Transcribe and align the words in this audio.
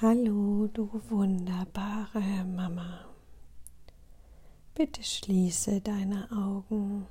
Hallo, 0.00 0.68
du 0.72 0.88
wunderbare 1.08 2.44
Mama. 2.44 3.00
Bitte 4.72 5.02
schließe 5.02 5.80
deine 5.80 6.30
Augen. 6.30 7.08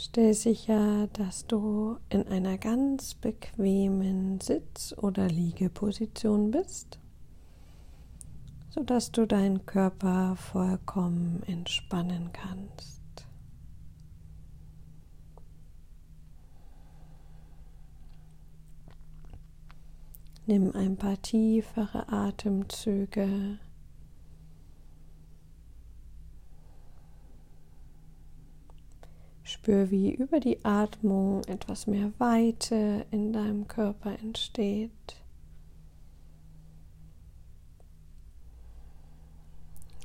Stell 0.00 0.32
sicher, 0.34 1.08
dass 1.08 1.44
du 1.48 1.96
in 2.08 2.28
einer 2.28 2.56
ganz 2.56 3.14
bequemen 3.14 4.40
Sitz- 4.40 4.94
oder 4.96 5.26
Liegeposition 5.26 6.52
bist, 6.52 7.00
sodass 8.70 9.10
du 9.10 9.26
deinen 9.26 9.66
Körper 9.66 10.36
vollkommen 10.36 11.42
entspannen 11.48 12.30
kannst. 12.32 13.01
Nimm 20.44 20.74
ein 20.74 20.96
paar 20.96 21.22
tiefere 21.22 22.08
Atemzüge. 22.08 23.58
Spür, 29.44 29.90
wie 29.90 30.12
über 30.12 30.40
die 30.40 30.64
Atmung 30.64 31.44
etwas 31.44 31.86
mehr 31.86 32.12
Weite 32.18 33.06
in 33.12 33.32
deinem 33.32 33.68
Körper 33.68 34.18
entsteht. 34.18 34.90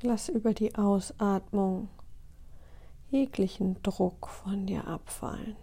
Lass 0.03 0.29
über 0.29 0.53
die 0.53 0.75
Ausatmung 0.75 1.89
jeglichen 3.09 3.81
Druck 3.81 4.27
von 4.27 4.67
dir 4.67 4.87
abfallen. 4.87 5.55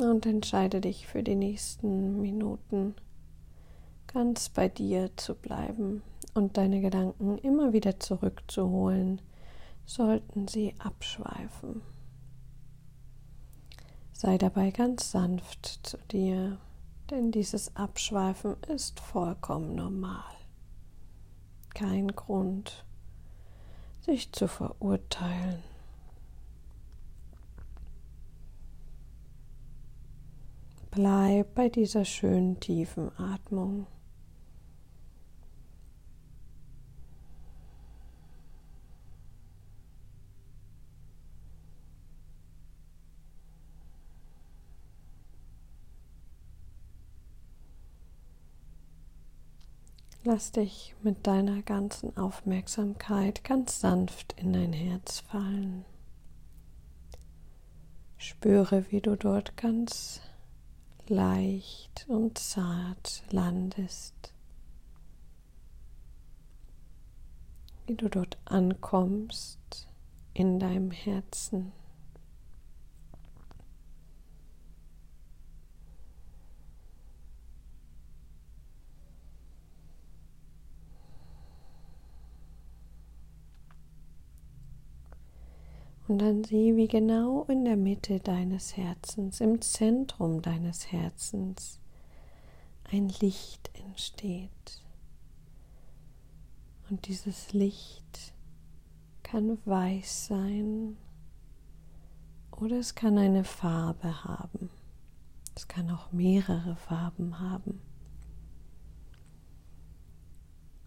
Und 0.00 0.26
entscheide 0.26 0.80
dich 0.80 1.06
für 1.06 1.22
die 1.22 1.34
nächsten 1.34 2.20
Minuten 2.20 2.94
ganz 4.06 4.48
bei 4.48 4.68
dir 4.68 5.10
zu 5.16 5.34
bleiben 5.34 6.02
und 6.34 6.56
deine 6.56 6.80
Gedanken 6.80 7.38
immer 7.38 7.72
wieder 7.72 8.00
zurückzuholen, 8.00 9.20
sollten 9.84 10.48
sie 10.48 10.74
abschweifen. 10.78 11.82
Sei 14.12 14.38
dabei 14.38 14.70
ganz 14.70 15.12
sanft 15.12 15.80
zu 15.86 15.98
dir, 16.10 16.58
denn 17.10 17.30
dieses 17.30 17.76
Abschweifen 17.76 18.56
ist 18.68 19.00
vollkommen 19.00 19.74
normal. 19.74 20.34
Kein 21.74 22.08
Grund, 22.08 22.84
sich 24.00 24.32
zu 24.32 24.48
verurteilen. 24.48 25.62
Bleib 30.98 31.54
bei 31.54 31.68
dieser 31.68 32.04
schönen 32.04 32.58
tiefen 32.58 33.16
Atmung. 33.20 33.86
Lass 50.24 50.50
dich 50.50 50.96
mit 51.04 51.28
deiner 51.28 51.62
ganzen 51.62 52.16
Aufmerksamkeit 52.16 53.44
ganz 53.44 53.78
sanft 53.78 54.32
in 54.32 54.52
dein 54.52 54.72
Herz 54.72 55.20
fallen. 55.20 55.84
Spüre, 58.16 58.90
wie 58.90 59.00
du 59.00 59.14
dort 59.14 59.56
ganz 59.56 60.22
leicht 61.08 62.06
und 62.08 62.38
zart 62.38 63.22
landest, 63.30 64.32
wie 67.86 67.94
du 67.94 68.08
dort 68.08 68.38
ankommst 68.44 69.88
in 70.34 70.58
deinem 70.58 70.90
Herzen. 70.90 71.72
Und 86.08 86.20
dann 86.20 86.42
sieh, 86.42 86.74
wie 86.74 86.88
genau 86.88 87.44
in 87.44 87.66
der 87.66 87.76
Mitte 87.76 88.18
deines 88.18 88.78
Herzens, 88.78 89.42
im 89.42 89.60
Zentrum 89.60 90.40
deines 90.40 90.90
Herzens, 90.90 91.80
ein 92.90 93.10
Licht 93.20 93.70
entsteht. 93.74 94.82
Und 96.88 97.06
dieses 97.06 97.52
Licht 97.52 98.32
kann 99.22 99.58
weiß 99.66 100.28
sein 100.28 100.96
oder 102.52 102.78
es 102.78 102.94
kann 102.94 103.18
eine 103.18 103.44
Farbe 103.44 104.24
haben. 104.24 104.70
Es 105.54 105.68
kann 105.68 105.90
auch 105.90 106.10
mehrere 106.12 106.76
Farben 106.76 107.38
haben. 107.38 107.82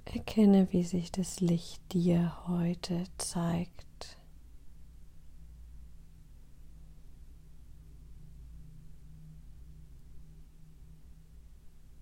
Erkenne, 0.06 0.68
wie 0.72 0.84
sich 0.84 1.12
das 1.12 1.40
Licht 1.40 1.94
dir 1.94 2.48
heute 2.48 3.04
zeigt. 3.20 4.18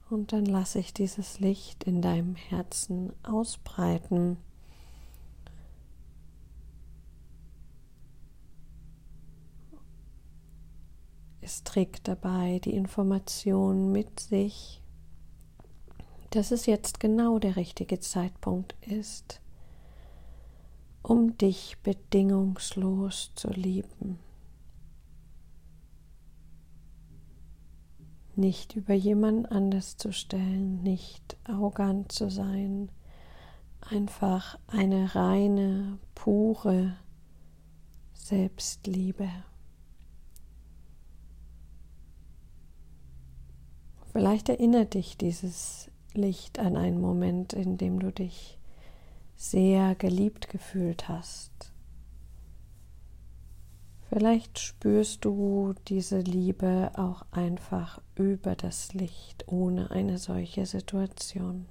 Und 0.10 0.34
dann 0.34 0.46
lasse 0.46 0.80
ich 0.80 0.94
dieses 0.94 1.40
Licht 1.40 1.84
in 1.84 2.02
deinem 2.02 2.36
Herzen 2.36 3.14
ausbreiten. 3.22 4.38
Es 11.42 11.64
trägt 11.64 12.08
dabei 12.08 12.60
die 12.64 12.74
Information 12.74 13.92
mit 13.92 14.20
sich, 14.20 14.82
dass 16.32 16.52
es 16.52 16.66
jetzt 16.66 17.00
genau 17.00 17.38
der 17.38 17.56
richtige 17.56 18.00
Zeitpunkt 18.00 18.76
ist, 18.82 19.42
um 21.04 21.38
dich 21.38 21.78
bedingungslos 21.84 23.32
zu 23.36 23.50
lieben. 23.50 24.20
Nicht 28.40 28.76
über 28.76 28.94
jemand 28.94 29.52
anders 29.52 29.98
zu 29.98 30.12
stellen, 30.12 30.82
nicht 30.82 31.38
arrogant 31.44 32.12
zu 32.12 32.30
sein, 32.30 32.90
einfach 33.82 34.58
eine 34.68 35.14
reine, 35.14 36.00
pure 36.16 36.96
Selbstliebe. 38.14 39.30
Vielleicht 44.12 44.50
erinnert 44.50 44.96
dich 44.96 45.18
dieses 45.18 45.92
Licht 46.14 46.58
an 46.58 46.76
einen 46.76 47.00
Moment, 47.00 47.54
in 47.54 47.78
dem 47.78 48.00
du 48.00 48.12
dich 48.12 48.58
sehr 49.36 49.96
geliebt 49.96 50.50
gefühlt 50.50 51.08
hast 51.08 51.72
Vielleicht 54.10 54.58
spürst 54.58 55.24
du 55.24 55.76
diese 55.88 56.20
Liebe 56.20 56.92
auch 56.96 57.28
einfach 57.30 58.02
über 58.16 58.56
das 58.56 58.96
Licht 58.96 59.48
ohne 59.48 59.92
eine 59.92 60.18
solche 60.18 60.66
Situation. 60.66 61.68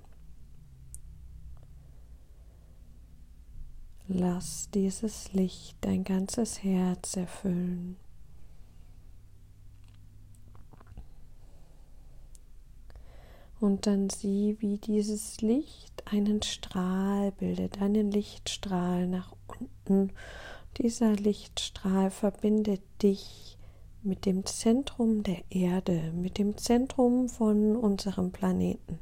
Lass 4.06 4.70
dieses 4.70 5.32
Licht 5.32 5.78
dein 5.80 6.04
ganzes 6.04 6.62
Herz 6.62 7.16
erfüllen. 7.16 7.96
Und 13.58 13.88
dann 13.88 14.10
sieh, 14.10 14.56
wie 14.60 14.78
dieses 14.78 15.40
Licht 15.40 16.04
einen 16.06 16.42
Strahl 16.42 17.32
bildet, 17.32 17.82
einen 17.82 18.12
Lichtstrahl 18.12 19.08
nach 19.08 19.34
unten 19.48 20.12
dieser 20.78 21.12
Lichtstrahl 21.14 22.10
verbindet 22.10 22.82
dich 23.02 23.58
mit 24.02 24.26
dem 24.26 24.46
Zentrum 24.46 25.22
der 25.22 25.42
Erde, 25.50 26.12
mit 26.12 26.38
dem 26.38 26.56
Zentrum 26.56 27.28
von 27.28 27.76
unserem 27.76 28.30
Planeten. 28.30 28.98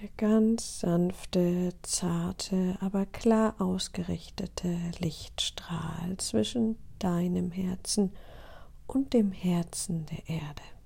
Der 0.00 0.10
ganz 0.16 0.80
sanfte, 0.80 1.70
zarte, 1.82 2.76
aber 2.80 3.04
klar 3.06 3.56
ausgerichtete 3.58 4.78
Lichtstrahl 5.00 6.16
zwischen 6.18 6.76
deinem 7.00 7.50
Herzen 7.50 8.12
und 8.86 9.12
dem 9.12 9.32
Herzen 9.32 10.06
der 10.06 10.28
Erde. 10.28 10.77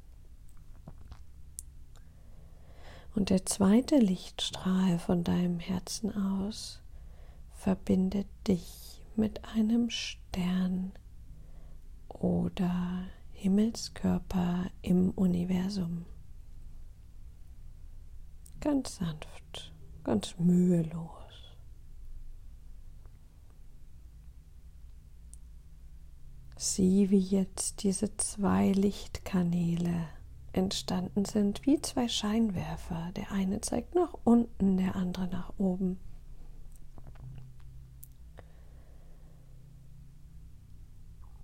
Und 3.15 3.29
der 3.31 3.45
zweite 3.45 3.99
Lichtstrahl 3.99 4.99
von 4.99 5.23
deinem 5.23 5.59
Herzen 5.59 6.15
aus 6.15 6.81
verbindet 7.53 8.27
dich 8.49 9.03
mit 9.17 9.45
einem 9.45 9.91
Stern 9.91 10.93
oder 12.09 13.05
Himmelskörper 13.33 14.71
im 14.81 15.11
Universum. 15.11 16.07
Ganz 18.61 18.97
sanft, 18.97 19.73
ganz 20.05 20.35
mühelos. 20.39 21.09
Sieh, 26.57 27.11
wie 27.11 27.19
jetzt 27.19 27.83
diese 27.83 28.17
zwei 28.17 28.71
Lichtkanäle 28.71 30.07
entstanden 30.53 31.25
sind, 31.25 31.67
wie 31.67 31.81
zwei 31.81 32.09
Scheinwerfer. 32.09 33.11
Der 33.17 33.33
eine 33.33 33.61
zeigt 33.61 33.95
nach 33.95 34.15
unten, 34.25 34.77
der 34.77 34.97
andere 34.97 35.29
nach 35.29 35.53
oben. 35.59 35.99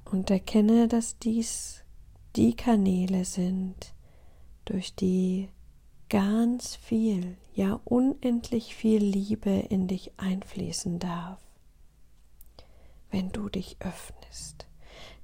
Und 0.05 0.31
erkenne, 0.31 0.89
dass 0.89 1.19
dies 1.19 1.85
die 2.37 2.55
Kanäle 2.55 3.25
sind, 3.25 3.95
durch 4.65 4.95
die 4.95 5.49
ganz 6.09 6.77
viel, 6.77 7.37
ja 7.53 7.81
unendlich 7.85 8.75
viel 8.75 9.03
Liebe 9.03 9.51
in 9.51 9.89
dich 9.89 10.13
einfließen 10.19 10.99
darf, 10.99 11.41
wenn 13.11 13.31
du 13.33 13.49
dich 13.49 13.77
öffnest. 13.81 14.68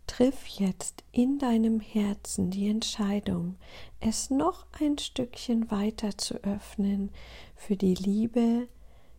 Triff 0.06 0.46
jetzt 0.46 1.02
in 1.12 1.38
deinem 1.38 1.80
Herzen 1.80 2.50
die 2.50 2.68
Entscheidung, 2.68 3.56
es 4.00 4.30
noch 4.30 4.66
ein 4.80 4.98
Stückchen 4.98 5.70
weiter 5.70 6.16
zu 6.18 6.34
öffnen 6.44 7.10
für 7.56 7.76
die 7.76 7.94
Liebe, 7.94 8.68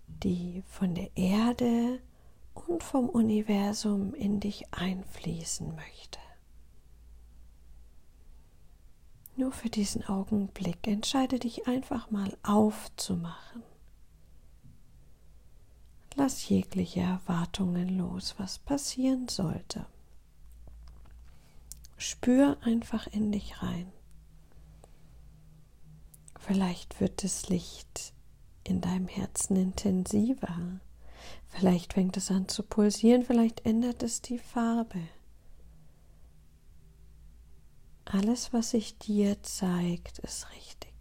die 0.07 0.63
von 0.67 0.93
der 0.95 1.15
Erde 1.17 1.99
und 2.53 2.83
vom 2.83 3.09
Universum 3.09 4.13
in 4.13 4.39
dich 4.39 4.73
einfließen 4.73 5.75
möchte. 5.75 6.19
Nur 9.37 9.51
für 9.51 9.69
diesen 9.69 10.05
Augenblick 10.05 10.87
entscheide 10.87 11.39
dich 11.39 11.67
einfach 11.67 12.09
mal 12.09 12.37
aufzumachen. 12.43 13.63
Lass 16.15 16.47
jegliche 16.47 17.01
Erwartungen 17.01 17.97
los, 17.97 18.35
was 18.37 18.59
passieren 18.59 19.27
sollte. 19.27 19.85
Spür 21.97 22.57
einfach 22.61 23.07
in 23.07 23.31
dich 23.31 23.61
rein. 23.61 23.91
Vielleicht 26.39 26.99
wird 26.99 27.23
das 27.23 27.49
Licht 27.49 28.13
in 28.63 28.81
deinem 28.81 29.07
Herzen 29.07 29.55
intensiver. 29.55 30.79
Vielleicht 31.47 31.93
fängt 31.93 32.17
es 32.17 32.29
an 32.31 32.47
zu 32.47 32.63
pulsieren, 32.63 33.23
vielleicht 33.23 33.65
ändert 33.65 34.03
es 34.03 34.21
die 34.21 34.39
Farbe. 34.39 35.01
Alles, 38.05 38.53
was 38.53 38.71
sich 38.71 38.97
dir 38.99 39.41
zeigt, 39.41 40.19
ist 40.19 40.47
richtig. 40.51 40.94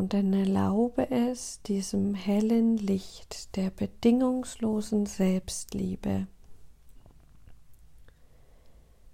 Und 0.00 0.14
dann 0.14 0.32
erlaube 0.32 1.10
es 1.10 1.60
diesem 1.60 2.14
hellen 2.14 2.78
Licht 2.78 3.54
der 3.54 3.68
bedingungslosen 3.68 5.04
Selbstliebe 5.04 6.26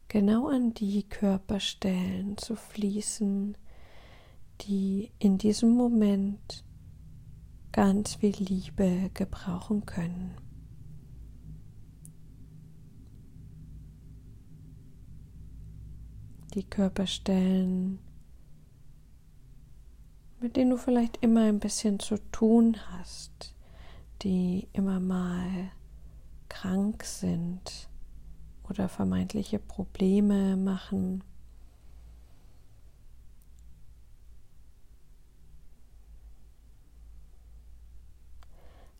genau 0.06 0.46
an 0.46 0.74
die 0.74 1.02
Körperstellen 1.02 2.38
zu 2.38 2.54
fließen, 2.54 3.58
die 4.60 5.10
in 5.18 5.38
diesem 5.38 5.70
Moment 5.70 6.64
ganz 7.72 8.14
viel 8.14 8.36
Liebe 8.36 9.10
gebrauchen 9.12 9.86
können. 9.86 10.36
Die 16.54 16.62
Körperstellen, 16.62 17.98
mit 20.46 20.56
denen 20.56 20.70
du 20.70 20.76
vielleicht 20.76 21.24
immer 21.24 21.40
ein 21.48 21.58
bisschen 21.58 21.98
zu 21.98 22.18
tun 22.30 22.76
hast, 22.92 23.52
die 24.22 24.68
immer 24.72 25.00
mal 25.00 25.72
krank 26.48 27.02
sind 27.02 27.88
oder 28.70 28.88
vermeintliche 28.88 29.58
Probleme 29.58 30.56
machen. 30.56 31.24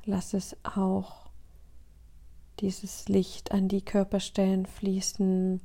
Lass 0.04 0.34
es 0.34 0.56
auch 0.64 1.30
dieses 2.58 3.08
Licht 3.08 3.52
an 3.52 3.68
die 3.68 3.82
Körperstellen 3.82 4.66
fließen, 4.66 5.60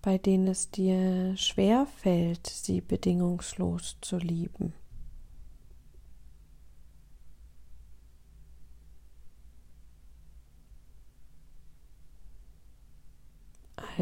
bei 0.00 0.16
denen 0.16 0.48
es 0.48 0.70
dir 0.70 1.36
schwer 1.36 1.86
fällt, 1.98 2.46
sie 2.46 2.80
bedingungslos 2.80 3.98
zu 4.00 4.16
lieben. 4.16 4.72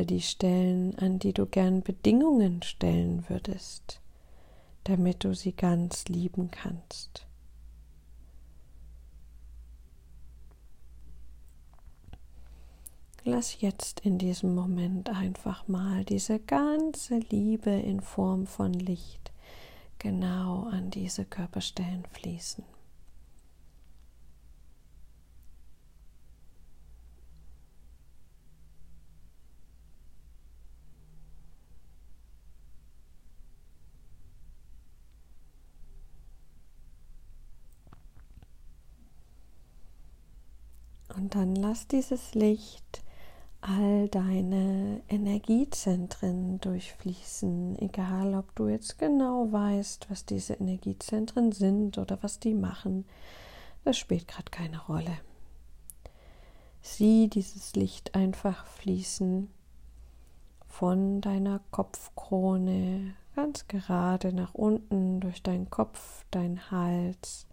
All 0.00 0.06
die 0.06 0.23
Stellen, 0.23 0.99
an 0.99 1.19
die 1.19 1.35
du 1.35 1.44
gern 1.44 1.82
Bedingungen 1.82 2.62
stellen 2.62 3.29
würdest, 3.29 4.00
damit 4.85 5.25
du 5.25 5.35
sie 5.35 5.52
ganz 5.52 6.06
lieben 6.08 6.50
kannst. 6.50 7.26
Lass 13.25 13.61
jetzt 13.61 14.00
in 14.00 14.17
diesem 14.17 14.55
Moment 14.55 15.11
einfach 15.11 15.69
mal 15.69 16.03
diese 16.06 16.38
ganze 16.38 17.19
Liebe 17.19 17.69
in 17.69 18.00
Form 18.00 18.46
von 18.46 18.73
Licht 18.73 19.32
genau 19.99 20.62
an 20.70 20.91
diese 20.91 21.26
Körperstellen 21.26 22.06
fließen. 22.06 22.64
Und 41.20 41.34
dann 41.34 41.55
lass 41.55 41.86
dieses 41.86 42.34
Licht 42.34 43.03
all 43.60 44.08
deine 44.08 45.03
Energiezentren 45.06 46.58
durchfließen, 46.62 47.79
egal 47.79 48.34
ob 48.34 48.55
du 48.55 48.69
jetzt 48.69 48.98
genau 48.98 49.53
weißt, 49.53 50.06
was 50.08 50.24
diese 50.24 50.55
Energiezentren 50.55 51.53
sind 51.53 51.98
oder 51.98 52.17
was 52.22 52.41
die 52.41 52.55
machen, 52.55 53.05
das 53.84 53.98
spielt 53.98 54.29
gerade 54.29 54.50
keine 54.50 54.82
Rolle. 54.86 55.19
Sieh 56.81 57.29
dieses 57.29 57.74
Licht 57.77 58.15
einfach 58.15 58.65
fließen 58.65 59.50
von 60.69 61.20
deiner 61.20 61.60
Kopfkrone 61.70 63.15
ganz 63.36 63.69
gerade 63.69 64.32
nach 64.32 64.55
unten 64.55 65.20
durch 65.20 65.43
deinen 65.43 65.69
Kopf, 65.69 66.24
dein 66.31 66.70
Hals, 66.70 67.46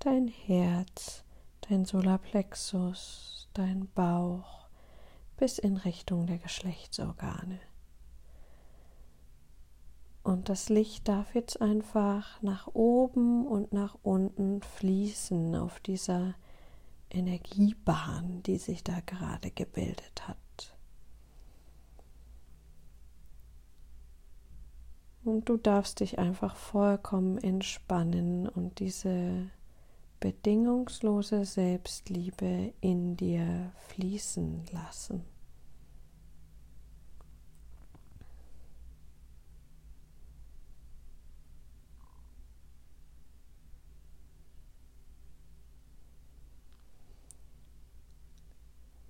dein 0.00 0.26
Herz, 0.26 1.22
dein 1.68 1.84
Solarplexus, 1.84 3.48
dein 3.54 3.88
Bauch 3.94 4.68
bis 5.36 5.58
in 5.58 5.76
Richtung 5.76 6.26
der 6.26 6.38
Geschlechtsorgane. 6.38 7.60
Und 10.22 10.48
das 10.48 10.68
Licht 10.68 11.06
darf 11.06 11.34
jetzt 11.34 11.60
einfach 11.60 12.42
nach 12.42 12.66
oben 12.74 13.46
und 13.46 13.72
nach 13.72 13.96
unten 14.02 14.60
fließen 14.60 15.54
auf 15.54 15.78
dieser 15.80 16.34
Energiebahn, 17.10 18.42
die 18.42 18.58
sich 18.58 18.82
da 18.82 19.00
gerade 19.06 19.50
gebildet 19.52 20.26
hat. 20.26 20.36
Und 25.22 25.48
du 25.48 25.56
darfst 25.56 26.00
dich 26.00 26.18
einfach 26.18 26.56
vollkommen 26.56 27.38
entspannen 27.38 28.48
und 28.48 28.78
diese 28.78 29.50
bedingungslose 30.20 31.44
Selbstliebe 31.44 32.72
in 32.80 33.16
dir 33.16 33.72
fließen 33.88 34.64
lassen. 34.72 35.24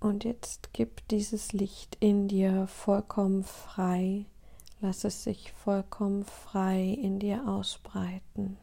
Und 0.06 0.22
jetzt 0.22 0.72
gib 0.72 1.08
dieses 1.08 1.52
Licht 1.52 1.96
in 1.98 2.28
dir 2.28 2.68
vollkommen 2.68 3.42
frei. 3.42 4.26
Lass 4.80 5.02
es 5.02 5.24
sich 5.24 5.52
vollkommen 5.52 6.24
frei 6.24 6.84
in 6.84 7.18
dir 7.18 7.48
ausbreiten. 7.48 8.56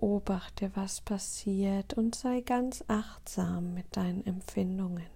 Beobachte, 0.00 0.70
was 0.74 1.00
passiert 1.00 1.94
und 1.94 2.14
sei 2.14 2.40
ganz 2.40 2.84
achtsam 2.86 3.74
mit 3.74 3.96
deinen 3.96 4.24
Empfindungen. 4.24 5.06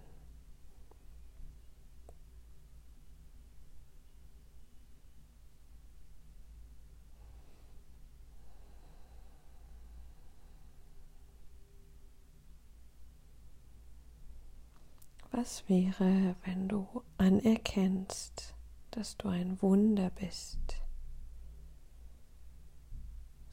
Was 15.31 15.69
wäre, 15.69 16.35
wenn 16.45 16.69
du 16.69 17.03
anerkennst, 17.19 18.55
dass 18.91 19.17
du 19.17 19.29
ein 19.29 19.62
Wunder 19.62 20.11
bist? 20.11 20.82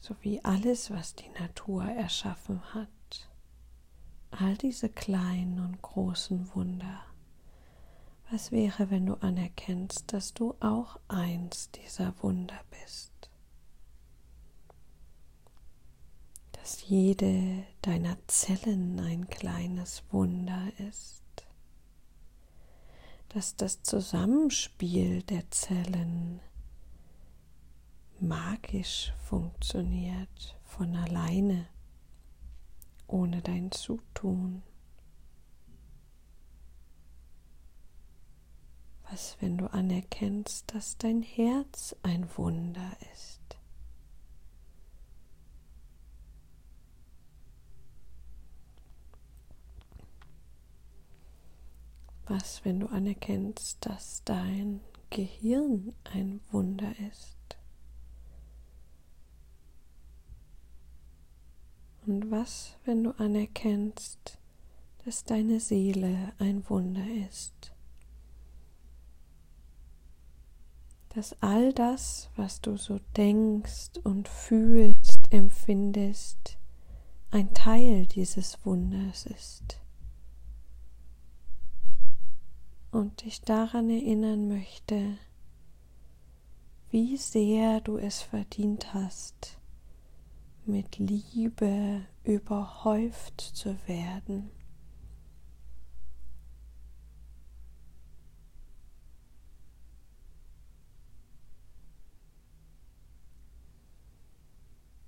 So 0.00 0.16
wie 0.22 0.42
alles, 0.44 0.90
was 0.90 1.14
die 1.14 1.28
Natur 1.38 1.84
erschaffen 1.84 2.60
hat. 2.74 2.88
All 4.30 4.56
diese 4.56 4.88
kleinen 4.88 5.60
und 5.60 5.82
großen 5.82 6.54
Wunder. 6.54 7.00
Was 8.30 8.52
wäre, 8.52 8.90
wenn 8.90 9.06
du 9.06 9.14
anerkennst, 9.14 10.12
dass 10.12 10.34
du 10.34 10.54
auch 10.60 10.98
eins 11.08 11.70
dieser 11.72 12.14
Wunder 12.22 12.60
bist? 12.70 13.12
Dass 16.52 16.86
jede 16.88 17.64
deiner 17.82 18.16
Zellen 18.28 19.00
ein 19.00 19.28
kleines 19.28 20.04
Wunder 20.10 20.72
ist 20.88 21.20
dass 23.30 23.54
das 23.56 23.82
Zusammenspiel 23.82 25.22
der 25.22 25.48
Zellen 25.50 26.40
magisch 28.20 29.12
funktioniert 29.18 30.58
von 30.64 30.94
alleine, 30.94 31.66
ohne 33.06 33.40
dein 33.42 33.72
Zutun. 33.72 34.62
Was, 39.10 39.36
wenn 39.40 39.58
du 39.58 39.66
anerkennst, 39.72 40.72
dass 40.72 40.96
dein 40.98 41.22
Herz 41.22 41.96
ein 42.02 42.28
Wunder 42.36 42.96
ist? 43.12 43.40
Was, 52.26 52.64
wenn 52.64 52.78
du 52.78 52.86
anerkennst, 52.86 53.84
dass 53.84 54.22
dein 54.24 54.80
Gehirn 55.10 55.92
ein 56.04 56.40
Wunder 56.52 56.92
ist? 57.10 57.59
Und 62.10 62.28
was, 62.32 62.76
wenn 62.84 63.04
du 63.04 63.12
anerkennst, 63.20 64.36
dass 65.04 65.22
deine 65.22 65.60
Seele 65.60 66.32
ein 66.40 66.68
Wunder 66.68 67.06
ist? 67.28 67.72
Dass 71.10 71.40
all 71.40 71.72
das, 71.72 72.28
was 72.34 72.60
du 72.60 72.76
so 72.76 72.98
denkst 73.16 74.00
und 74.02 74.26
fühlst, 74.26 75.32
empfindest, 75.32 76.58
ein 77.30 77.54
Teil 77.54 78.06
dieses 78.06 78.58
Wunders 78.66 79.26
ist 79.26 79.80
und 82.90 83.24
dich 83.24 83.40
daran 83.42 83.88
erinnern 83.88 84.48
möchte, 84.48 85.16
wie 86.90 87.16
sehr 87.16 87.80
du 87.80 87.98
es 87.98 88.20
verdient 88.20 88.94
hast, 88.94 89.59
mit 90.70 90.98
Liebe 90.98 92.06
überhäuft 92.24 93.40
zu 93.40 93.76
werden. 93.86 94.50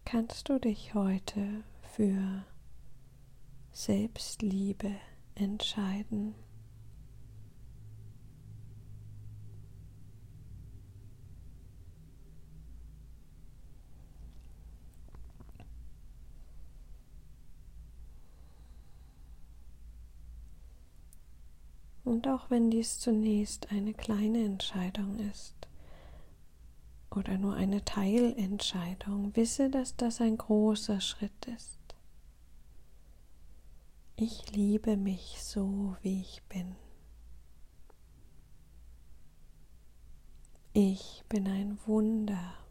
Kannst 0.05 0.51
du 0.51 0.59
dich 0.59 0.93
heute 0.93 1.65
für 1.95 2.45
Selbstliebe 3.73 4.91
entscheiden? 5.35 6.35
Und 22.13 22.29
auch 22.29 22.51
wenn 22.51 22.71
dies 22.71 22.99
zunächst 22.99 23.73
eine 23.73 23.95
kleine 23.95 24.45
Entscheidung 24.45 25.19
ist 25.31 25.55
oder 27.11 27.39
nur 27.39 27.55
eine 27.55 27.87
Teilentscheidung, 27.87 29.35
wisse, 29.35 29.71
dass 29.71 29.97
das 29.97 30.21
ein 30.21 30.37
großer 30.37 31.01
Schritt 31.01 31.47
ist. 31.47 31.79
Ich 34.17 34.53
liebe 34.55 34.99
mich 34.99 35.39
so, 35.43 35.97
wie 36.03 36.21
ich 36.21 36.43
bin. 36.51 36.77
Ich 40.75 41.25
bin 41.31 41.49
ein 41.49 41.79
Wunder. 41.87 42.62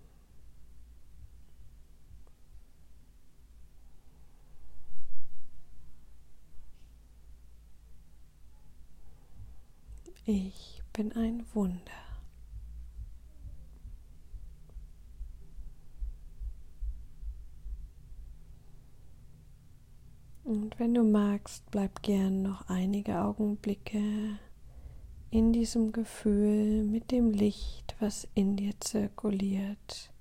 Ich 10.33 10.81
bin 10.93 11.11
ein 11.11 11.45
Wunder. 11.53 11.91
Und 20.45 20.79
wenn 20.79 20.93
du 20.93 21.03
magst, 21.03 21.69
bleib 21.69 22.01
gern 22.01 22.43
noch 22.43 22.69
einige 22.69 23.19
Augenblicke 23.19 24.39
in 25.31 25.51
diesem 25.51 25.91
Gefühl 25.91 26.85
mit 26.85 27.11
dem 27.11 27.31
Licht, 27.31 27.97
was 27.99 28.25
in 28.33 28.55
dir 28.55 28.79
zirkuliert. 28.79 30.13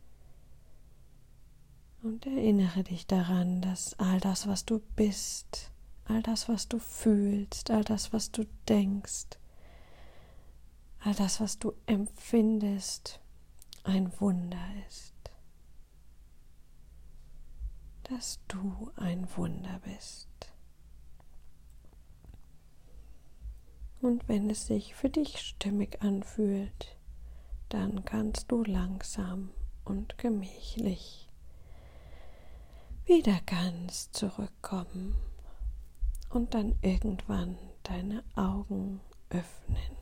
Und 2.03 2.27
erinnere 2.27 2.83
dich 2.83 3.07
daran, 3.07 3.61
dass 3.61 3.97
all 4.01 4.19
das, 4.19 4.49
was 4.49 4.65
du 4.65 4.81
bist, 4.97 5.71
all 6.07 6.21
das, 6.21 6.49
was 6.49 6.67
du 6.67 6.81
fühlst, 6.81 7.71
all 7.71 7.85
das, 7.85 8.13
was 8.13 8.33
du 8.33 8.45
denkst, 8.69 9.39
all 11.01 11.15
das, 11.15 11.41
was 11.41 11.59
du 11.59 11.73
empfindest, 11.87 13.21
ein 13.85 14.13
Wunder 14.21 14.65
ist. 14.89 15.15
Dass 18.05 18.41
du 18.49 18.91
ein 18.97 19.27
Wunder 19.37 19.81
bist. 19.85 20.29
Und 24.01 24.29
wenn 24.29 24.49
es 24.49 24.67
sich 24.67 24.95
für 24.95 25.11
dich 25.11 25.41
stimmig 25.41 26.01
anfühlt, 26.03 26.97
dann 27.69 28.05
kannst 28.05 28.51
du 28.51 28.65
langsam 28.65 29.51
und 29.85 30.19
gemächlich 30.19 31.29
wieder 33.05 33.41
ganz 33.47 34.11
zurückkommen 34.13 35.17
und 36.31 36.55
dann 36.55 36.79
irgendwann 36.81 37.59
deine 37.83 38.25
Augen 38.35 39.01
öffnen. 39.31 40.00